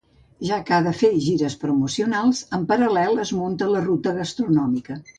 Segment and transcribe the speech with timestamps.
[0.51, 5.03] Ja que ha de fer gires promocionals, en paral·lel es munta la ruta gastronòmica.